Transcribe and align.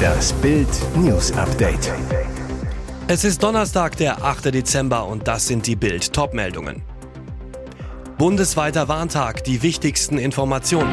Das 0.00 0.32
Bild 0.34 0.68
News 0.96 1.32
Update. 1.32 1.92
Es 3.08 3.24
ist 3.24 3.42
Donnerstag, 3.42 3.96
der 3.96 4.24
8. 4.24 4.46
Dezember 4.54 5.06
und 5.06 5.26
das 5.26 5.46
sind 5.46 5.66
die 5.66 5.76
Bild 5.76 6.12
Topmeldungen. 6.12 6.82
Bundesweiter 8.18 8.88
Warntag, 8.88 9.44
die 9.44 9.62
wichtigsten 9.62 10.18
Informationen. 10.18 10.92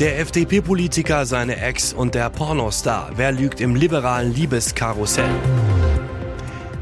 Der 0.00 0.18
FDP-Politiker, 0.20 1.24
seine 1.24 1.56
Ex 1.56 1.92
und 1.92 2.14
der 2.14 2.30
Pornostar. 2.30 3.10
Wer 3.16 3.32
lügt 3.32 3.60
im 3.60 3.74
liberalen 3.74 4.34
Liebeskarussell? 4.34 5.30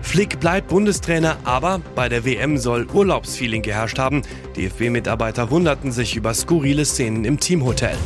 Flick 0.03 0.39
bleibt 0.39 0.69
Bundestrainer, 0.69 1.37
aber 1.45 1.81
bei 1.95 2.09
der 2.09 2.25
WM 2.25 2.57
soll 2.57 2.87
Urlaubsfeeling 2.93 3.63
geherrscht 3.63 3.99
haben. 3.99 4.23
DFB-Mitarbeiter 4.57 5.51
wunderten 5.51 5.93
sich 5.93 6.15
über 6.15 6.35
skurrile 6.35 6.85
Szenen 6.85 7.25
im 7.25 7.41
Teamhotel. 7.41 7.97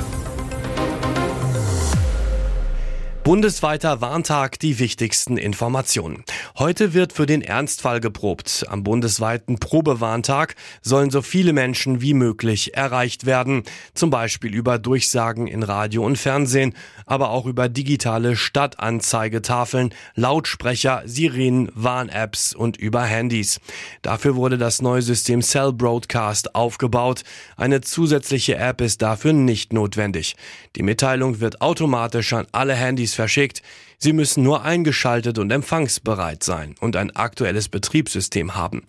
Bundesweiter 3.28 4.00
Warntag 4.00 4.58
die 4.58 4.78
wichtigsten 4.78 5.36
Informationen. 5.36 6.24
Heute 6.58 6.92
wird 6.92 7.12
für 7.12 7.26
den 7.26 7.40
Ernstfall 7.40 8.00
geprobt. 8.00 8.66
Am 8.68 8.82
bundesweiten 8.82 9.60
Probewarntag 9.60 10.56
sollen 10.82 11.08
so 11.08 11.22
viele 11.22 11.52
Menschen 11.52 12.00
wie 12.00 12.14
möglich 12.14 12.74
erreicht 12.76 13.26
werden. 13.26 13.62
Zum 13.94 14.10
Beispiel 14.10 14.52
über 14.52 14.80
Durchsagen 14.80 15.46
in 15.46 15.62
Radio 15.62 16.04
und 16.04 16.18
Fernsehen, 16.18 16.74
aber 17.06 17.30
auch 17.30 17.46
über 17.46 17.68
digitale 17.68 18.34
Stadtanzeigetafeln, 18.34 19.94
Lautsprecher, 20.16 21.02
Sirenen, 21.04 21.70
Warn-Apps 21.76 22.56
und 22.56 22.76
über 22.76 23.04
Handys. 23.04 23.60
Dafür 24.02 24.34
wurde 24.34 24.58
das 24.58 24.82
neue 24.82 25.02
System 25.02 25.42
Cell 25.42 25.72
Broadcast 25.72 26.56
aufgebaut. 26.56 27.22
Eine 27.56 27.82
zusätzliche 27.82 28.56
App 28.56 28.80
ist 28.80 29.00
dafür 29.00 29.32
nicht 29.32 29.72
notwendig. 29.72 30.34
Die 30.74 30.82
Mitteilung 30.82 31.38
wird 31.38 31.60
automatisch 31.60 32.32
an 32.32 32.48
alle 32.50 32.74
Handys 32.74 33.14
verschickt. 33.14 33.62
Sie 33.98 34.12
müssen 34.12 34.44
nur 34.44 34.64
eingeschaltet 34.64 35.38
und 35.38 35.50
empfangsbereit 35.50 36.44
sein 36.44 36.74
und 36.80 36.96
ein 36.96 37.14
aktuelles 37.14 37.68
Betriebssystem 37.68 38.54
haben. 38.54 38.84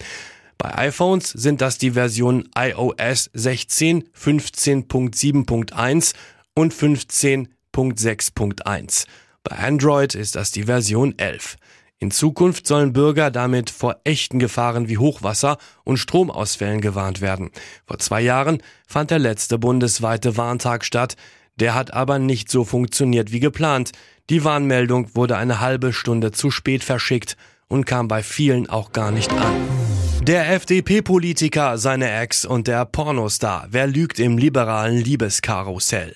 Bei 0.57 0.77
iPhones 0.77 1.29
sind 1.29 1.61
das 1.61 1.77
die 1.77 1.91
Versionen 1.91 2.49
iOS 2.55 3.29
16, 3.33 4.09
15.7.1 4.13 6.13
und 6.53 6.73
15.6.1. 6.73 9.05
Bei 9.43 9.57
Android 9.57 10.15
ist 10.15 10.35
das 10.35 10.51
die 10.51 10.63
Version 10.63 11.17
11. 11.17 11.55
In 12.01 12.11
Zukunft 12.11 12.65
sollen 12.65 12.93
Bürger 12.93 13.29
damit 13.31 13.69
vor 13.69 13.97
echten 14.05 14.39
Gefahren 14.39 14.87
wie 14.87 14.97
Hochwasser 14.97 15.57
und 15.83 15.97
Stromausfällen 15.97 16.79
gewarnt 16.81 17.19
werden. 17.19 17.51
Vor 17.85 17.99
zwei 17.99 18.21
Jahren 18.21 18.63
fand 18.87 19.11
der 19.11 19.19
letzte 19.19 19.57
bundesweite 19.57 20.37
Warntag 20.37 20.85
statt. 20.85 21.17
Der 21.59 21.75
hat 21.75 21.93
aber 21.93 22.19
nicht 22.19 22.49
so 22.49 22.63
funktioniert 22.63 23.31
wie 23.31 23.39
geplant. 23.39 23.91
Die 24.29 24.43
Warnmeldung 24.43 25.15
wurde 25.15 25.37
eine 25.37 25.59
halbe 25.59 25.91
Stunde 25.91 26.31
zu 26.31 26.51
spät 26.51 26.83
verschickt 26.83 27.35
und 27.67 27.85
kam 27.85 28.07
bei 28.07 28.23
vielen 28.23 28.69
auch 28.69 28.91
gar 28.91 29.11
nicht 29.11 29.31
an. 29.31 29.88
Der 30.21 30.51
FDP-Politiker, 30.51 31.77
seine 31.77 32.11
Ex 32.11 32.43
und 32.43 32.67
der 32.67 32.85
Pornostar. 32.85 33.67
Wer 33.71 33.87
lügt 33.87 34.19
im 34.19 34.37
liberalen 34.37 34.97
Liebeskarussell? 34.97 36.13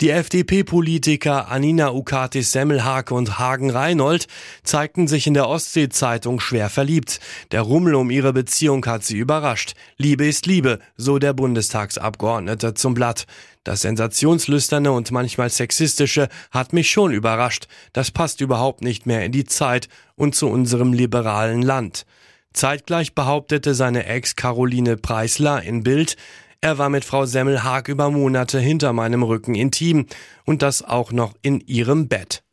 Die 0.00 0.10
FDP-Politiker 0.10 1.48
Anina 1.50 1.90
Ukatis-Semmelhake 1.90 3.12
und 3.12 3.38
Hagen 3.38 3.70
Reinhold 3.70 4.26
zeigten 4.62 5.08
sich 5.08 5.26
in 5.26 5.34
der 5.34 5.48
Ostsee-Zeitung 5.48 6.40
schwer 6.40 6.70
verliebt. 6.70 7.20
Der 7.50 7.62
Rummel 7.62 7.96
um 7.96 8.10
ihre 8.10 8.32
Beziehung 8.32 8.86
hat 8.86 9.04
sie 9.04 9.18
überrascht. 9.18 9.74
Liebe 9.98 10.24
ist 10.24 10.46
Liebe, 10.46 10.78
so 10.96 11.18
der 11.18 11.32
Bundestagsabgeordnete 11.32 12.74
zum 12.74 12.94
Blatt. 12.94 13.26
Das 13.64 13.82
sensationslüsterne 13.82 14.92
und 14.92 15.10
manchmal 15.10 15.50
sexistische 15.50 16.28
hat 16.52 16.72
mich 16.72 16.90
schon 16.90 17.12
überrascht. 17.12 17.66
Das 17.92 18.12
passt 18.12 18.40
überhaupt 18.40 18.82
nicht 18.82 19.04
mehr 19.04 19.24
in 19.24 19.32
die 19.32 19.44
Zeit 19.44 19.88
und 20.14 20.34
zu 20.34 20.48
unserem 20.48 20.92
liberalen 20.92 21.62
Land. 21.62 22.06
Zeitgleich 22.52 23.14
behauptete 23.14 23.74
seine 23.74 24.06
Ex 24.06 24.36
Caroline 24.36 24.96
Preisler 24.96 25.62
in 25.62 25.82
Bild, 25.82 26.16
er 26.64 26.78
war 26.78 26.90
mit 26.90 27.04
Frau 27.04 27.26
Semmelhag 27.26 27.88
über 27.88 28.08
Monate 28.10 28.60
hinter 28.60 28.92
meinem 28.92 29.24
Rücken 29.24 29.56
intim 29.56 30.06
und 30.44 30.62
das 30.62 30.82
auch 30.82 31.10
noch 31.10 31.34
in 31.42 31.60
ihrem 31.60 32.06
Bett. 32.06 32.44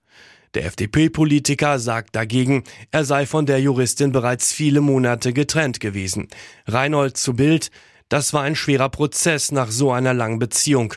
Der 0.56 0.66
FDP-Politiker 0.66 1.78
sagt 1.78 2.16
dagegen, 2.16 2.64
er 2.90 3.06
sei 3.06 3.28
von 3.28 3.46
der 3.46 3.62
Juristin 3.62 4.12
bereits 4.12 4.52
viele 4.52 4.82
Monate 4.82 5.32
getrennt 5.32 5.80
gewesen. 5.80 6.28
Reinhold 6.66 7.18
zu 7.18 7.36
Bild, 7.36 7.70
das 8.10 8.34
war 8.34 8.42
ein 8.42 8.56
schwerer 8.56 8.90
Prozess 8.90 9.52
nach 9.52 9.70
so 9.70 9.92
einer 9.92 10.16
langen 10.16 10.40
Beziehung. 10.40 10.96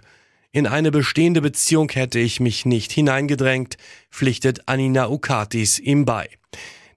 In 0.53 0.67
eine 0.67 0.91
bestehende 0.91 1.43
Beziehung 1.43 1.91
hätte 1.91 2.19
ich 2.19 2.41
mich 2.41 2.65
nicht 2.65 2.93
hineingedrängt, 2.93 3.77
pflichtet 4.11 4.69
Anina 4.69 5.11
Ukatis 5.11 5.79
ihm 5.79 6.07
bei. 6.07 6.31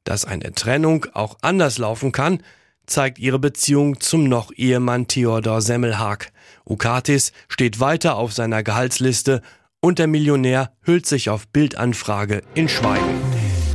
Dass 0.06 0.24
eine 0.24 0.54
Trennung 0.54 1.08
auch 1.14 1.36
anders 1.42 1.78
laufen 1.78 2.14
kann, 2.14 2.42
zeigt 2.86 3.20
ihre 3.20 3.40
Beziehung 3.40 4.00
zum 4.00 4.30
noch 4.30 4.52
Ehemann 4.56 5.08
Theodor 5.08 5.62
Semmelhag. 5.62 6.28
Ukatis 6.64 7.34
steht 7.50 7.80
weiter 7.80 8.16
auf 8.16 8.32
seiner 8.32 8.64
Gehaltsliste 8.64 9.42
und 9.82 10.00
der 10.00 10.08
Millionär 10.08 10.72
hüllt 10.82 11.08
sich 11.08 11.30
auf 11.30 11.48
Bildanfrage 11.48 12.44
in 12.54 12.70
Schweigen. 12.70 13.20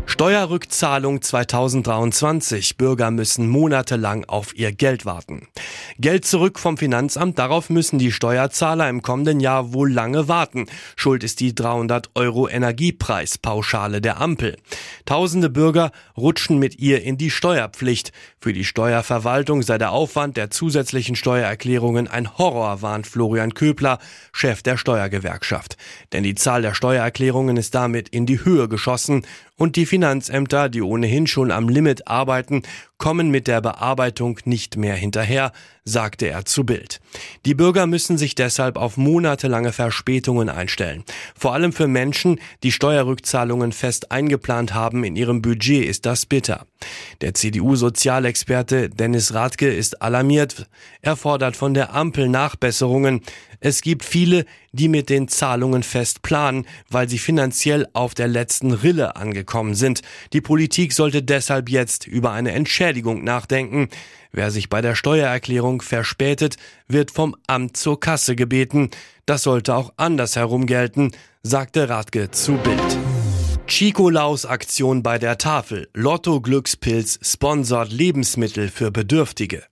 Steuerrückzahlung 0.07 1.21
2023. 1.21 2.77
Bürger 2.77 3.11
müssen 3.11 3.49
monatelang 3.49 4.25
auf 4.25 4.57
ihr 4.57 4.73
Geld 4.73 5.05
warten. 5.05 5.49
Geld 5.99 6.25
zurück 6.25 6.59
vom 6.59 6.77
Finanzamt, 6.77 7.39
darauf 7.39 7.71
müssen 7.71 7.99
die 7.99 8.13
Steuerzahler 8.13 8.89
im 8.89 9.03
kommenden 9.03 9.41
Jahr 9.41 9.73
wohl 9.73 9.93
lange 9.93 10.29
warten. 10.29 10.67
Schuld 10.97 11.25
ist 11.25 11.41
die 11.41 11.55
300 11.55 12.11
Euro 12.15 12.49
Energiepreispauschale 12.49 14.01
der 14.01 14.21
Ampel. 14.21 14.57
Tausende 15.05 15.51
Bürger 15.51 15.91
rutschen 16.17 16.59
mit 16.59 16.79
ihr 16.79 17.03
in 17.03 17.17
die 17.17 17.31
Steuerpflicht. 17.31 18.13
Für 18.41 18.53
die 18.53 18.65
Steuerverwaltung 18.65 19.63
sei 19.63 19.79
der 19.79 19.93
Aufwand 19.93 20.37
der 20.37 20.51
zusätzlichen 20.51 21.17
Steuererklärungen 21.17 22.09
ein 22.09 22.39
Horror, 22.39 22.83
warnt 22.83 23.07
Florian 23.07 23.55
Köbler, 23.55 23.99
Chef 24.33 24.63
der 24.63 24.77
Steuergewerkschaft. 24.77 25.77
Denn 26.13 26.23
die 26.23 26.35
Zahl 26.35 26.63
der 26.63 26.75
Steuererklärungen 26.75 27.57
ist 27.57 27.75
damit 27.75 28.09
in 28.09 28.27
die 28.27 28.45
Höhe 28.45 28.69
geschossen 28.69 29.27
und 29.57 29.77
die 29.77 29.85
Finanzämter, 29.85 30.71
die 30.71 30.81
ohnehin 30.81 31.27
schon 31.27 31.51
am 31.51 31.69
Limit 31.69 32.09
arbeiten, 32.09 32.63
kommen 33.01 33.31
mit 33.31 33.49
der 33.49 33.63
Bearbeitung 33.63 34.39
nicht 34.45 34.77
mehr 34.77 34.95
hinterher, 34.95 35.53
sagte 35.85 36.27
er 36.27 36.45
zu 36.45 36.65
Bild. 36.65 37.01
Die 37.47 37.55
Bürger 37.55 37.87
müssen 37.87 38.19
sich 38.19 38.35
deshalb 38.35 38.77
auf 38.77 38.99
monatelange 38.99 39.73
Verspätungen 39.73 40.51
einstellen. 40.51 41.03
Vor 41.35 41.55
allem 41.55 41.73
für 41.73 41.89
Menschen, 41.89 42.39
die 42.63 42.71
Steuerrückzahlungen 42.71 43.73
fest 43.73 44.13
eingeplant 44.13 44.75
haben 44.75 45.03
in 45.03 45.17
ihrem 45.17 45.41
Budget, 45.41 45.87
ist 45.87 46.05
das 46.05 46.27
bitter. 46.27 46.67
Der 47.23 47.35
CDU-Sozialexperte 47.35 48.91
Dennis 48.91 49.33
Radke 49.33 49.73
ist 49.73 50.03
alarmiert. 50.03 50.69
Er 51.01 51.17
fordert 51.17 51.57
von 51.57 51.73
der 51.73 51.95
Ampel 51.95 52.29
Nachbesserungen. 52.29 53.23
Es 53.61 53.81
gibt 53.81 54.05
viele, 54.05 54.45
die 54.73 54.89
mit 54.89 55.11
den 55.11 55.29
Zahlungen 55.29 55.83
fest 55.83 56.23
planen, 56.23 56.67
weil 56.89 57.09
sie 57.09 57.19
finanziell 57.19 57.87
auf 57.93 58.15
der 58.15 58.29
letzten 58.29 58.73
Rille 58.73 59.17
angekommen 59.17 59.75
sind. 59.75 60.03
Die 60.33 60.41
Politik 60.41 60.93
sollte 60.93 61.23
deshalb 61.23 61.69
jetzt 61.69 62.07
über 62.07 62.33
eine 62.33 62.53
Entschädigung 62.53 62.90
nachdenken. 63.25 63.89
Wer 64.33 64.51
sich 64.51 64.69
bei 64.69 64.81
der 64.81 64.95
Steuererklärung 64.95 65.83
verspätet, 65.83 66.57
wird 66.89 67.11
vom 67.11 67.37
Amt 67.47 67.77
zur 67.77 67.99
Kasse 67.99 68.37
gebeten. 68.37 68.91
Das 69.27 69.43
sollte 69.43 69.75
auch 69.75 69.93
andersherum 69.97 70.67
gelten, 70.67 71.13
sagte 71.43 71.89
Radke 71.89 72.31
zu 72.31 72.55
Bild. 72.55 72.99
Chicolaus 73.67 74.47
Aktion 74.47 75.03
bei 75.03 75.19
der 75.19 75.39
Tafel. 75.39 75.89
Lotto 75.95 76.41
Glückspilz 76.41 77.21
sponsort 77.23 77.93
Lebensmittel 77.93 78.69
für 78.69 78.91
Bedürftige. 78.91 79.70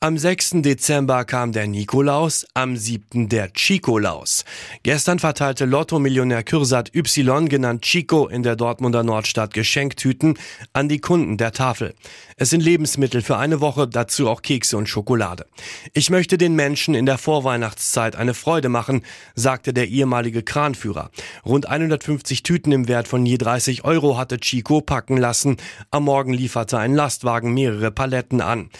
Am 0.00 0.18
6. 0.18 0.62
Dezember 0.62 1.24
kam 1.24 1.52
der 1.52 1.66
Nikolaus, 1.66 2.46
am 2.54 2.76
7. 2.76 3.28
der 3.28 3.52
Chicolaus. 3.52 4.44
Gestern 4.82 5.18
verteilte 5.18 5.64
Lotto-Millionär 5.64 6.42
Kürsat 6.42 6.94
Y, 6.94 7.48
genannt 7.48 7.82
Chico, 7.82 8.26
in 8.26 8.42
der 8.42 8.56
Dortmunder 8.56 9.02
Nordstadt 9.02 9.54
Geschenktüten 9.54 10.38
an 10.72 10.88
die 10.88 11.00
Kunden 11.00 11.36
der 11.36 11.52
Tafel. 11.52 11.94
Es 12.36 12.50
sind 12.50 12.62
Lebensmittel 12.62 13.22
für 13.22 13.36
eine 13.36 13.60
Woche, 13.60 13.86
dazu 13.86 14.28
auch 14.28 14.42
Kekse 14.42 14.76
und 14.76 14.88
Schokolade. 14.88 15.46
Ich 15.92 16.10
möchte 16.10 16.38
den 16.38 16.54
Menschen 16.54 16.94
in 16.94 17.06
der 17.06 17.18
Vorweihnachtszeit 17.18 18.16
eine 18.16 18.34
Freude 18.34 18.68
machen, 18.68 19.04
sagte 19.34 19.72
der 19.72 19.88
ehemalige 19.88 20.42
Kranführer. 20.42 21.10
Rund 21.44 21.68
150 21.68 22.42
Tüten 22.42 22.72
im 22.72 22.88
Wert 22.88 23.08
von 23.08 23.24
je 23.24 23.38
30 23.38 23.84
Euro 23.84 24.16
hatte 24.18 24.38
Chico 24.38 24.80
packen 24.80 25.16
lassen. 25.16 25.56
Am 25.90 26.04
Morgen 26.04 26.32
lieferte 26.32 26.78
ein 26.78 26.94
Lastwagen 26.94 27.54
mehrere 27.54 27.90
Paletten 27.90 28.40
an. 28.40 28.70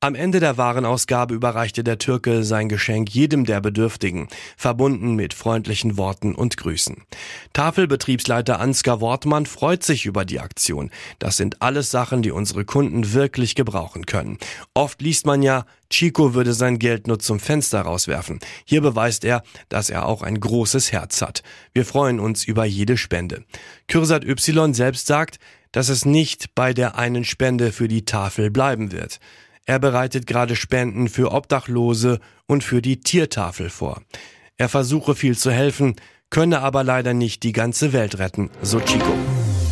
Am 0.00 0.14
Ende 0.14 0.38
der 0.38 0.56
Warenausgabe 0.56 1.34
überreichte 1.34 1.82
der 1.82 1.98
Türke 1.98 2.44
sein 2.44 2.68
Geschenk 2.68 3.10
jedem 3.10 3.44
der 3.44 3.60
Bedürftigen, 3.60 4.28
verbunden 4.56 5.16
mit 5.16 5.34
freundlichen 5.34 5.96
Worten 5.96 6.36
und 6.36 6.56
Grüßen. 6.56 7.02
Tafelbetriebsleiter 7.52 8.60
Ansgar 8.60 9.00
Wortmann 9.00 9.44
freut 9.44 9.82
sich 9.82 10.06
über 10.06 10.24
die 10.24 10.38
Aktion. 10.38 10.92
Das 11.18 11.36
sind 11.36 11.62
alles 11.62 11.90
Sachen, 11.90 12.22
die 12.22 12.30
unsere 12.30 12.64
Kunden 12.64 13.12
wirklich 13.12 13.56
gebrauchen 13.56 14.06
können. 14.06 14.38
Oft 14.72 15.02
liest 15.02 15.26
man 15.26 15.42
ja, 15.42 15.66
Chico 15.90 16.32
würde 16.32 16.52
sein 16.52 16.78
Geld 16.78 17.08
nur 17.08 17.18
zum 17.18 17.40
Fenster 17.40 17.80
rauswerfen. 17.80 18.38
Hier 18.64 18.82
beweist 18.82 19.24
er, 19.24 19.42
dass 19.68 19.90
er 19.90 20.06
auch 20.06 20.22
ein 20.22 20.38
großes 20.38 20.92
Herz 20.92 21.22
hat. 21.22 21.42
Wir 21.74 21.84
freuen 21.84 22.20
uns 22.20 22.44
über 22.44 22.64
jede 22.64 22.96
Spende. 22.96 23.42
Kürsat 23.88 24.24
Y 24.24 24.74
selbst 24.74 25.08
sagt, 25.08 25.40
dass 25.72 25.88
es 25.88 26.04
nicht 26.04 26.54
bei 26.54 26.72
der 26.72 26.96
einen 26.96 27.24
Spende 27.24 27.72
für 27.72 27.88
die 27.88 28.04
Tafel 28.04 28.52
bleiben 28.52 28.92
wird. 28.92 29.18
Er 29.68 29.78
bereitet 29.78 30.26
gerade 30.26 30.56
Spenden 30.56 31.10
für 31.10 31.30
Obdachlose 31.30 32.20
und 32.46 32.64
für 32.64 32.80
die 32.80 33.00
Tiertafel 33.00 33.68
vor. 33.68 34.00
Er 34.56 34.70
versuche 34.70 35.14
viel 35.14 35.36
zu 35.36 35.50
helfen, 35.50 35.96
könne 36.30 36.60
aber 36.60 36.84
leider 36.84 37.12
nicht 37.12 37.42
die 37.42 37.52
ganze 37.52 37.92
Welt 37.92 38.18
retten, 38.18 38.48
so 38.62 38.80
Chico. 38.80 39.12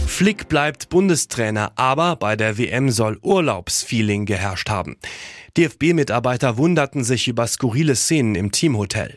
Flick 0.06 0.49
bleibt 0.49 0.88
Bundestrainer, 0.88 1.73
aber 1.76 2.17
bei 2.17 2.37
der 2.37 2.56
WM 2.56 2.91
soll 2.91 3.19
Urlaubsfeeling 3.20 4.25
geherrscht 4.25 4.70
haben. 4.70 4.97
DFB-Mitarbeiter 5.56 6.56
wunderten 6.58 7.03
sich 7.03 7.29
über 7.29 7.47
skurrile 7.47 7.97
Szenen 7.97 8.35
im 8.35 8.50
Teamhotel. 8.50 9.17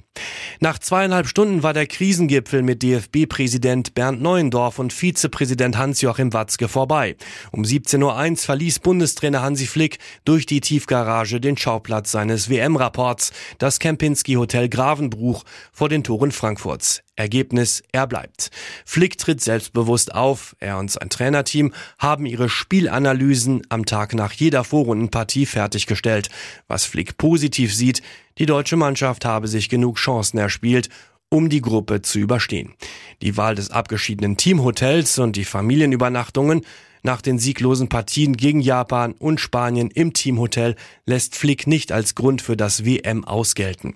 Nach 0.62 0.80
zweieinhalb 0.80 1.28
Stunden 1.28 1.64
war 1.64 1.74
der 1.74 1.88
Krisengipfel 1.88 2.64
mit 2.64 2.82
DFB-Präsident 2.82 3.94
Bernd 3.94 4.22
Neuendorf 4.22 4.80
und 4.80 4.94
Vizepräsident 4.94 5.78
Hans-Joachim 5.78 6.34
Watzke 6.34 6.68
vorbei. 6.68 7.16
Um 7.52 7.64
17.01 7.64 8.32
Uhr 8.32 8.38
verließ 8.38 8.80
Bundestrainer 8.80 9.42
Hansi 9.42 9.68
Flick 9.68 10.00
durch 10.26 10.46
die 10.46 10.62
Tiefgarage 10.62 11.40
den 11.40 11.58
Schauplatz 11.58 12.12
seines 12.12 12.50
WM-Rapports, 12.50 13.32
das 13.58 13.80
Kempinski 13.80 14.34
Hotel 14.34 14.70
Gravenbruch 14.70 15.44
vor 15.72 15.90
den 15.90 16.04
Toren 16.04 16.32
Frankfurts. 16.32 17.04
Ergebnis, 17.19 17.83
er 17.92 18.07
bleibt. 18.07 18.50
Flick 18.86 19.18
tritt 19.18 19.42
selbstbewusst 19.42 20.16
auf. 20.16 20.56
Er 20.60 20.77
und 20.80 20.89
sein 20.89 21.10
Trainerteam 21.10 21.74
haben 22.00 22.25
ihre 22.25 22.50
Spielanalysen 22.50 23.62
am 23.69 23.86
Tag 23.86 24.13
nach 24.13 24.31
jeder 24.31 24.63
Vorrundenpartie 24.63 25.45
fertiggestellt. 25.45 26.30
Was 26.68 26.86
Flick 26.86 27.18
positiv 27.18 27.75
sieht, 27.75 28.01
die 28.38 28.45
deutsche 28.45 28.77
Mannschaft 28.77 29.25
habe 29.25 29.48
sich 29.48 29.68
genug 29.69 29.98
Chancen 29.98 30.38
erspielt, 30.38 30.89
um 31.30 31.50
die 31.50 31.62
Gruppe 31.62 32.01
zu 32.01 32.19
überstehen. 32.19 32.74
Die 33.21 33.38
Wahl 33.38 33.56
des 33.56 33.69
abgeschiedenen 33.69 34.38
Teamhotels 34.38 35.19
und 35.19 35.36
die 35.36 35.45
Familienübernachtungen 35.45 36.62
nach 37.04 37.22
den 37.22 37.40
sieglosen 37.40 37.90
Partien 37.90 38.36
gegen 38.36 38.62
Japan 38.62 39.13
und 39.13 39.40
Spanien 39.40 39.90
im 39.92 40.13
Teamhotel 40.13 40.75
lässt 41.06 41.36
Flick 41.36 41.68
nicht 41.68 41.92
als 41.92 42.16
Grund 42.16 42.42
für 42.42 42.57
das 42.57 42.86
WM 42.86 43.24
ausgelten. 43.25 43.96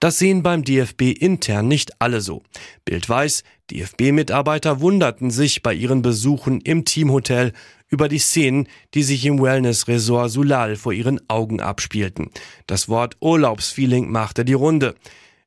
Das 0.00 0.18
sehen 0.18 0.42
beim 0.42 0.64
DFB 0.64 1.12
intern 1.12 1.68
nicht 1.68 2.00
alle 2.00 2.20
so. 2.20 2.42
Bild 2.84 3.08
weiß, 3.08 3.44
DFB-Mitarbeiter 3.70 4.80
wunderten 4.80 5.30
sich 5.30 5.62
bei 5.62 5.74
ihren 5.74 6.02
Besuchen 6.02 6.60
im 6.60 6.84
Teamhotel 6.84 7.52
über 7.88 8.08
die 8.08 8.18
Szenen, 8.18 8.68
die 8.94 9.02
sich 9.02 9.26
im 9.26 9.40
Wellness-Resort 9.40 10.30
Sulal 10.30 10.76
vor 10.76 10.92
ihren 10.92 11.20
Augen 11.28 11.60
abspielten. 11.60 12.30
Das 12.66 12.88
Wort 12.88 13.16
Urlaubsfeeling 13.20 14.10
machte 14.10 14.44
die 14.44 14.54
Runde. 14.54 14.94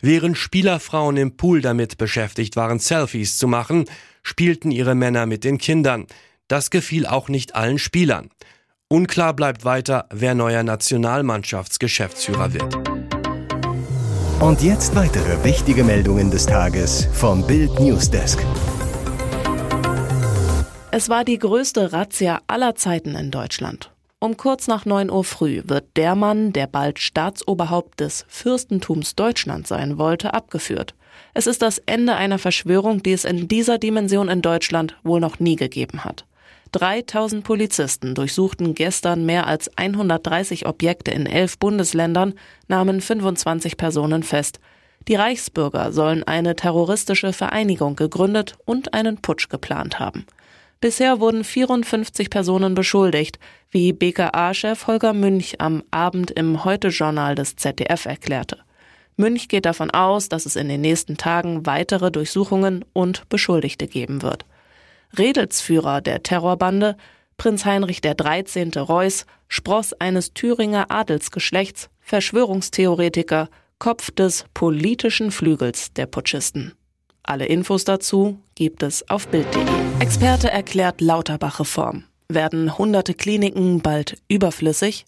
Während 0.01 0.38
Spielerfrauen 0.38 1.15
im 1.15 1.38
Pool 1.38 1.61
damit 1.61 1.97
beschäftigt 1.97 2.57
waren, 2.57 2.79
Selfies 2.79 3.38
zu 3.38 3.47
machen, 3.47 3.85
spielten 4.21 4.71
ihre 4.71 4.95
Männer 4.95 5.25
mit 5.25 5.45
den 5.45 5.57
Kindern. 5.57 6.07
Das 6.53 6.69
gefiel 6.69 7.07
auch 7.07 7.29
nicht 7.29 7.55
allen 7.55 7.79
Spielern. 7.79 8.29
Unklar 8.88 9.33
bleibt 9.33 9.65
weiter, 9.65 10.05
wer 10.13 10.35
neuer 10.35 10.61
Nationalmannschaftsgeschäftsführer 10.61 12.53
wird. 12.53 12.75
Und 14.39 14.61
jetzt 14.61 14.94
weitere 14.95 15.44
wichtige 15.44 15.83
Meldungen 15.83 16.29
des 16.29 16.45
Tages 16.45 17.07
vom 17.11 17.47
Bild 17.47 17.79
Newsdesk. 17.79 18.38
Es 20.91 21.09
war 21.09 21.23
die 21.23 21.39
größte 21.39 21.91
Razzia 21.91 22.41
aller 22.45 22.75
Zeiten 22.75 23.15
in 23.15 23.31
Deutschland. 23.31 23.91
Um 24.19 24.38
kurz 24.38 24.67
nach 24.67 24.85
9 24.85 25.09
Uhr 25.09 25.23
früh 25.23 25.63
wird 25.65 25.85
der 25.97 26.13
Mann, 26.13 26.53
der 26.53 26.67
bald 26.67 26.99
Staatsoberhaupt 26.99 27.99
des 27.99 28.25
Fürstentums 28.27 29.15
Deutschland 29.15 29.65
sein 29.65 29.97
wollte, 29.97 30.35
abgeführt. 30.35 30.94
Es 31.33 31.47
ist 31.47 31.63
das 31.63 31.79
Ende 31.79 32.13
einer 32.13 32.38
Verschwörung, 32.38 33.01
die 33.01 33.13
es 33.13 33.25
in 33.25 33.47
dieser 33.47 33.79
Dimension 33.79 34.29
in 34.29 34.44
Deutschland 34.44 34.95
wohl 35.01 35.19
noch 35.19 35.39
nie 35.39 35.56
gegeben 35.56 36.06
hat. 36.06 36.27
3000 36.73 37.43
Polizisten 37.43 38.15
durchsuchten 38.15 38.73
gestern 38.73 39.25
mehr 39.25 39.47
als 39.47 39.75
130 39.77 40.65
Objekte 40.65 41.11
in 41.11 41.27
elf 41.27 41.57
Bundesländern, 41.59 42.33
nahmen 42.67 42.99
25 42.99 43.77
Personen 43.77 44.23
fest. 44.23 44.59
Die 45.07 45.15
Reichsbürger 45.15 45.91
sollen 45.91 46.23
eine 46.23 46.55
terroristische 46.55 47.31
Vereinigung 47.31 47.95
gegründet 47.95 48.55
und 48.65 48.93
einen 48.93 49.21
Putsch 49.21 49.49
geplant 49.49 49.99
haben. 49.99 50.25
Bisher 50.81 51.19
wurden 51.19 51.43
54 51.43 52.29
Personen 52.29 52.73
beschuldigt, 52.73 53.39
wie 53.69 53.93
BKA-Chef 53.93 54.87
Holger 54.87 55.13
Münch 55.13 55.61
am 55.61 55.83
Abend 55.91 56.31
im 56.31 56.65
Heute-Journal 56.65 57.35
des 57.35 57.55
ZDF 57.55 58.05
erklärte. 58.05 58.57
Münch 59.15 59.47
geht 59.47 59.65
davon 59.65 59.91
aus, 59.91 60.27
dass 60.27 60.45
es 60.45 60.55
in 60.55 60.69
den 60.69 60.81
nächsten 60.81 61.17
Tagen 61.17 61.65
weitere 61.65 62.11
Durchsuchungen 62.11 62.83
und 62.93 63.29
Beschuldigte 63.29 63.87
geben 63.87 64.23
wird. 64.23 64.45
Redelsführer 65.18 66.01
der 66.01 66.24
Terrorbande, 66.24 66.98
Prinz 67.38 67.65
Heinrich 67.65 68.01
13. 68.01 68.71
Reuß, 68.71 69.25
Spross 69.48 69.94
eines 69.94 70.33
Thüringer 70.33 70.89
Adelsgeschlechts, 70.89 71.89
Verschwörungstheoretiker, 72.01 73.50
Kopf 73.80 74.12
des 74.12 74.45
politischen 74.54 75.31
Flügels 75.31 75.94
der 75.94 76.07
Putschisten. 76.07 76.74
Alle 77.21 77.45
Infos 77.45 77.83
dazu 77.83 78.39
gibt 78.56 78.83
es 78.83 79.07
auf 79.10 79.27
Bild.de. 79.27 79.62
Experte 80.00 80.50
erklärt 80.50 81.00
Lauterbach-Reform. 81.00 82.06
Werden 82.27 82.77
hunderte 82.77 83.13
Kliniken 83.13 83.81
bald 83.81 84.18
überflüssig? 84.27 85.06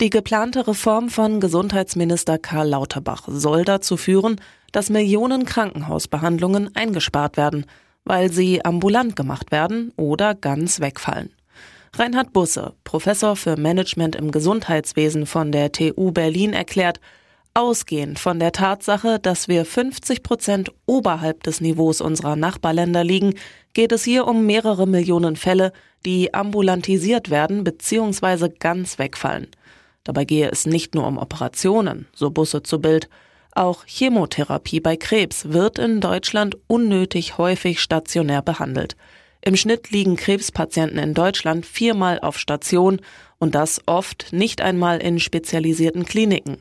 Die 0.00 0.10
geplante 0.10 0.66
Reform 0.66 1.08
von 1.08 1.40
Gesundheitsminister 1.40 2.38
Karl 2.38 2.68
Lauterbach 2.68 3.24
soll 3.28 3.64
dazu 3.64 3.96
führen, 3.96 4.40
dass 4.72 4.90
Millionen 4.90 5.44
Krankenhausbehandlungen 5.44 6.74
eingespart 6.74 7.36
werden– 7.36 7.66
weil 8.06 8.32
sie 8.32 8.64
ambulant 8.64 9.16
gemacht 9.16 9.52
werden 9.52 9.92
oder 9.96 10.34
ganz 10.34 10.80
wegfallen. 10.80 11.30
Reinhard 11.94 12.32
Busse, 12.32 12.74
Professor 12.84 13.36
für 13.36 13.56
Management 13.56 14.16
im 14.16 14.30
Gesundheitswesen 14.30 15.26
von 15.26 15.52
der 15.52 15.72
TU 15.72 16.12
Berlin, 16.12 16.52
erklärt, 16.52 17.00
ausgehend 17.54 18.18
von 18.18 18.38
der 18.38 18.52
Tatsache, 18.52 19.18
dass 19.18 19.48
wir 19.48 19.64
50 19.64 20.22
Prozent 20.22 20.72
oberhalb 20.84 21.42
des 21.42 21.60
Niveaus 21.60 22.00
unserer 22.00 22.36
Nachbarländer 22.36 23.02
liegen, 23.02 23.34
geht 23.72 23.92
es 23.92 24.04
hier 24.04 24.26
um 24.26 24.46
mehrere 24.46 24.86
Millionen 24.86 25.36
Fälle, 25.36 25.72
die 26.04 26.34
ambulantisiert 26.34 27.30
werden 27.30 27.64
bzw. 27.64 28.50
ganz 28.58 28.98
wegfallen. 28.98 29.48
Dabei 30.04 30.24
gehe 30.24 30.50
es 30.50 30.66
nicht 30.66 30.94
nur 30.94 31.06
um 31.06 31.18
Operationen, 31.18 32.06
so 32.14 32.30
Busse 32.30 32.62
zu 32.62 32.78
Bild, 32.78 33.08
auch 33.56 33.84
Chemotherapie 33.86 34.80
bei 34.80 34.96
Krebs 34.96 35.50
wird 35.50 35.78
in 35.78 36.00
Deutschland 36.00 36.56
unnötig 36.66 37.38
häufig 37.38 37.80
stationär 37.80 38.42
behandelt. 38.42 38.96
Im 39.40 39.56
Schnitt 39.56 39.90
liegen 39.90 40.16
Krebspatienten 40.16 40.98
in 40.98 41.14
Deutschland 41.14 41.66
viermal 41.66 42.18
auf 42.18 42.38
Station 42.38 43.00
und 43.38 43.54
das 43.54 43.80
oft 43.86 44.32
nicht 44.32 44.60
einmal 44.60 45.00
in 45.00 45.20
spezialisierten 45.20 46.04
Kliniken. 46.04 46.58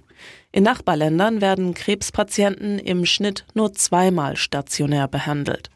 In 0.52 0.64
Nachbarländern 0.64 1.42
werden 1.42 1.74
Krebspatienten 1.74 2.80
im 2.80 3.06
Schnitt 3.06 3.46
nur 3.54 3.74
zweimal 3.74 4.38
stationär 4.38 5.08
behandelt. 5.08 5.70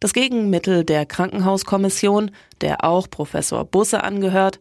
Das 0.00 0.12
Gegenmittel 0.12 0.84
der 0.84 1.06
Krankenhauskommission, 1.06 2.30
der 2.62 2.84
auch 2.84 3.08
Professor 3.08 3.64
Busse 3.64 4.02
angehört, 4.02 4.58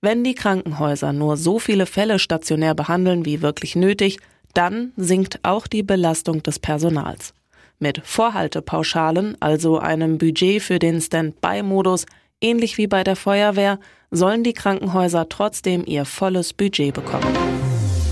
wenn 0.00 0.22
die 0.22 0.34
Krankenhäuser 0.34 1.12
nur 1.12 1.36
so 1.36 1.58
viele 1.58 1.86
Fälle 1.86 2.18
stationär 2.18 2.74
behandeln 2.74 3.24
wie 3.24 3.42
wirklich 3.42 3.74
nötig, 3.74 4.18
dann 4.54 4.92
sinkt 4.96 5.40
auch 5.42 5.66
die 5.66 5.82
Belastung 5.82 6.42
des 6.42 6.58
Personals. 6.58 7.34
Mit 7.78 8.00
Vorhaltepauschalen, 8.04 9.36
also 9.40 9.78
einem 9.78 10.18
Budget 10.18 10.62
für 10.62 10.78
den 10.78 11.00
Stand-by-Modus, 11.00 12.06
ähnlich 12.40 12.76
wie 12.78 12.86
bei 12.86 13.04
der 13.04 13.16
Feuerwehr, 13.16 13.78
sollen 14.10 14.42
die 14.42 14.52
Krankenhäuser 14.52 15.28
trotzdem 15.28 15.84
ihr 15.86 16.04
volles 16.04 16.52
Budget 16.52 16.94
bekommen. 16.94 17.36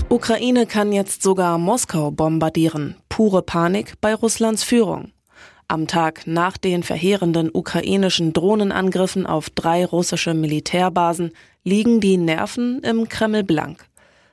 Ukraine 0.09 0.65
kann 0.67 0.93
jetzt 0.93 1.21
sogar 1.21 1.57
Moskau 1.57 2.11
bombardieren. 2.11 2.95
Pure 3.09 3.41
Panik 3.41 3.95
bei 3.99 4.13
Russlands 4.15 4.63
Führung. 4.63 5.11
Am 5.67 5.85
Tag 5.85 6.25
nach 6.25 6.55
den 6.55 6.81
verheerenden 6.81 7.49
ukrainischen 7.53 8.31
Drohnenangriffen 8.31 9.25
auf 9.25 9.49
drei 9.49 9.85
russische 9.85 10.33
Militärbasen 10.33 11.31
liegen 11.65 11.99
die 11.99 12.15
Nerven 12.15 12.79
im 12.83 13.09
Kreml 13.09 13.43
blank. 13.43 13.85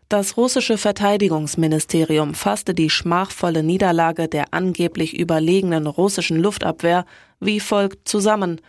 Das 0.09 0.37
russische 0.37 0.77
Verteidigungsministerium 0.77 2.35
fasste 2.35 2.75
die 2.75 2.91
schmachvolle 2.91 3.63
Niederlage 3.63 4.29
der 4.29 4.53
angeblich 4.53 5.19
überlegenen 5.19 5.87
russischen 5.87 6.39
Luftabwehr 6.39 7.07
wie 7.41 7.59
folgt 7.59 8.07
zusammen. 8.07 8.61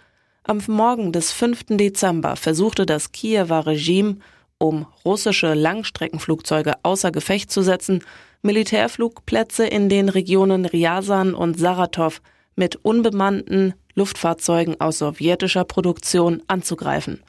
Am 0.44 0.62
Morgen 0.68 1.12
des 1.12 1.32
5. 1.32 1.65
Dezember 1.72 2.36
versuchte 2.36 2.86
das 2.86 3.12
Kiewer 3.12 3.65
Regime 3.65 4.18
um 4.58 4.88
russische 5.04 5.54
Langstreckenflugzeuge 5.54 6.74
außer 6.84 7.12
Gefecht 7.12 7.51
zu 7.51 7.62
setzen, 7.62 8.04
Militärflugplätze 8.42 9.65
in 9.65 9.89
den 9.89 10.08
Regionen 10.08 10.65
Ryazan 10.65 11.34
und 11.34 11.60
Saratow 11.60 12.22
mit 12.56 12.77
unbemannten 12.77 13.74
Luftfahrzeugen 13.96 14.80
aus 14.80 15.00
sowjetischer 15.00 15.65
Produktion 15.65 16.42
anzugreifen. 16.48 17.22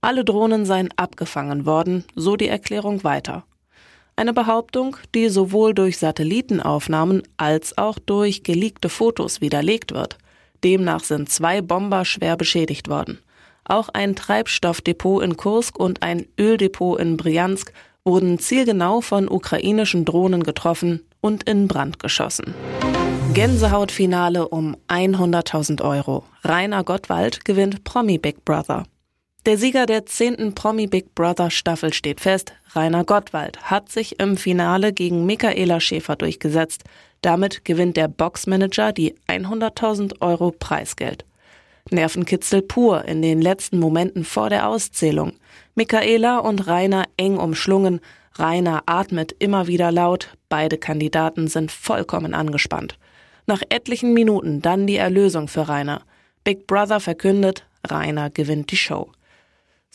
Alle 0.00 0.24
Drohnen 0.24 0.66
seien 0.66 0.88
abgefangen 0.96 1.66
worden, 1.66 2.04
so 2.14 2.36
die 2.36 2.48
Erklärung 2.48 3.04
weiter. 3.04 3.44
Eine 4.18 4.32
Behauptung, 4.32 4.96
die 5.14 5.28
sowohl 5.28 5.74
durch 5.74 5.98
Satellitenaufnahmen 5.98 7.22
als 7.36 7.76
auch 7.76 7.98
durch 7.98 8.42
geleakte 8.42 8.88
Fotos 8.88 9.40
widerlegt 9.40 9.92
wird. 9.92 10.16
Demnach 10.64 11.04
sind 11.04 11.28
zwei 11.28 11.60
Bomber 11.60 12.04
schwer 12.04 12.36
beschädigt 12.36 12.88
worden. 12.88 13.18
Auch 13.64 13.88
ein 13.90 14.16
Treibstoffdepot 14.16 15.22
in 15.22 15.36
Kursk 15.36 15.78
und 15.78 16.02
ein 16.02 16.26
Öldepot 16.38 16.98
in 16.98 17.16
Bryansk 17.16 17.72
wurden 18.04 18.38
zielgenau 18.38 19.00
von 19.00 19.28
ukrainischen 19.28 20.04
Drohnen 20.04 20.44
getroffen 20.44 21.02
und 21.20 21.42
in 21.42 21.68
Brand 21.68 21.98
geschossen. 21.98 22.54
Gänsehautfinale 23.34 24.48
um 24.48 24.76
100.000 24.88 25.82
Euro. 25.82 26.24
Rainer 26.42 26.84
Gottwald 26.84 27.44
gewinnt 27.44 27.84
Promi 27.84 28.16
Big 28.16 28.44
Brother. 28.44 28.84
Der 29.46 29.58
Sieger 29.58 29.86
der 29.86 30.06
zehnten 30.06 30.56
Promi 30.56 30.88
Big 30.88 31.14
Brother 31.14 31.52
Staffel 31.52 31.92
steht 31.94 32.20
fest. 32.20 32.52
Rainer 32.74 33.04
Gottwald 33.04 33.62
hat 33.62 33.88
sich 33.88 34.18
im 34.18 34.36
Finale 34.36 34.92
gegen 34.92 35.24
Michaela 35.24 35.78
Schäfer 35.78 36.16
durchgesetzt. 36.16 36.82
Damit 37.22 37.64
gewinnt 37.64 37.96
der 37.96 38.08
Boxmanager 38.08 38.90
die 38.90 39.14
100.000 39.28 40.20
Euro 40.20 40.50
Preisgeld. 40.50 41.24
Nervenkitzel 41.90 42.60
pur 42.60 43.04
in 43.04 43.22
den 43.22 43.40
letzten 43.40 43.78
Momenten 43.78 44.24
vor 44.24 44.50
der 44.50 44.68
Auszählung. 44.68 45.34
Michaela 45.76 46.38
und 46.38 46.66
Rainer 46.66 47.04
eng 47.16 47.36
umschlungen. 47.36 48.00
Rainer 48.34 48.82
atmet 48.86 49.30
immer 49.38 49.68
wieder 49.68 49.92
laut. 49.92 50.36
Beide 50.48 50.76
Kandidaten 50.76 51.46
sind 51.46 51.70
vollkommen 51.70 52.34
angespannt. 52.34 52.98
Nach 53.46 53.62
etlichen 53.68 54.12
Minuten 54.12 54.60
dann 54.60 54.88
die 54.88 54.96
Erlösung 54.96 55.46
für 55.46 55.68
Rainer. 55.68 56.02
Big 56.42 56.66
Brother 56.66 56.98
verkündet, 56.98 57.64
Rainer 57.84 58.28
gewinnt 58.30 58.72
die 58.72 58.76
Show. 58.76 59.12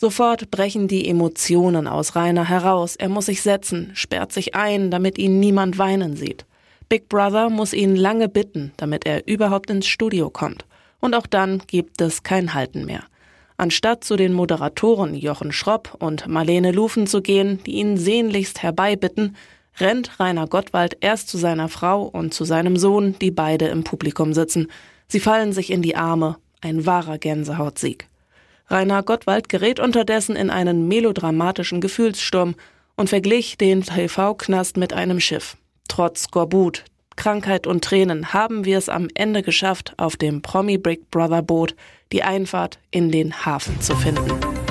Sofort 0.02 0.50
brechen 0.50 0.88
die 0.88 1.08
Emotionen 1.08 1.86
aus 1.86 2.16
Rainer 2.16 2.48
heraus. 2.48 2.96
Er 2.96 3.08
muss 3.08 3.26
sich 3.26 3.40
setzen, 3.40 3.92
sperrt 3.94 4.32
sich 4.32 4.56
ein, 4.56 4.90
damit 4.90 5.16
ihn 5.16 5.38
niemand 5.38 5.78
weinen 5.78 6.16
sieht. 6.16 6.44
Big 6.88 7.08
Brother 7.08 7.50
muss 7.50 7.72
ihn 7.72 7.94
lange 7.94 8.28
bitten, 8.28 8.72
damit 8.78 9.06
er 9.06 9.28
überhaupt 9.28 9.70
ins 9.70 9.86
Studio 9.86 10.28
kommt. 10.28 10.64
Und 10.98 11.14
auch 11.14 11.28
dann 11.28 11.62
gibt 11.68 12.00
es 12.00 12.24
kein 12.24 12.52
Halten 12.52 12.84
mehr. 12.84 13.04
Anstatt 13.56 14.02
zu 14.02 14.16
den 14.16 14.32
Moderatoren 14.32 15.14
Jochen 15.14 15.52
Schropp 15.52 15.94
und 16.00 16.26
Marlene 16.26 16.72
Lufen 16.72 17.06
zu 17.06 17.22
gehen, 17.22 17.60
die 17.64 17.74
ihn 17.74 17.96
sehnlichst 17.96 18.60
herbeibitten, 18.60 19.36
rennt 19.78 20.18
Rainer 20.18 20.48
Gottwald 20.48 20.96
erst 21.00 21.28
zu 21.28 21.38
seiner 21.38 21.68
Frau 21.68 22.02
und 22.02 22.34
zu 22.34 22.44
seinem 22.44 22.76
Sohn, 22.76 23.14
die 23.20 23.30
beide 23.30 23.68
im 23.68 23.84
Publikum 23.84 24.34
sitzen. 24.34 24.66
Sie 25.06 25.20
fallen 25.20 25.52
sich 25.52 25.70
in 25.70 25.80
die 25.80 25.94
Arme. 25.94 26.38
Ein 26.60 26.86
wahrer 26.86 27.18
Gänsehautsieg. 27.18 28.08
Rainer 28.72 29.02
Gottwald 29.02 29.50
gerät 29.50 29.78
unterdessen 29.78 30.34
in 30.34 30.48
einen 30.48 30.88
melodramatischen 30.88 31.82
Gefühlssturm 31.82 32.54
und 32.96 33.10
verglich 33.10 33.58
den 33.58 33.82
TV-Knast 33.82 34.78
mit 34.78 34.94
einem 34.94 35.20
Schiff. 35.20 35.58
Trotz 35.88 36.24
Skorbut, 36.24 36.84
Krankheit 37.16 37.66
und 37.66 37.84
Tränen 37.84 38.32
haben 38.32 38.64
wir 38.64 38.78
es 38.78 38.88
am 38.88 39.08
Ende 39.14 39.42
geschafft, 39.42 39.92
auf 39.98 40.16
dem 40.16 40.40
Promi 40.40 40.78
Big 40.78 41.10
Brother 41.10 41.42
Boot 41.42 41.76
die 42.12 42.22
Einfahrt 42.22 42.78
in 42.90 43.10
den 43.10 43.44
Hafen 43.44 43.78
zu 43.82 43.94
finden. 43.94 44.61